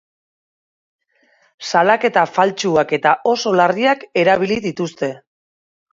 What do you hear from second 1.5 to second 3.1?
Salaketa faltsuak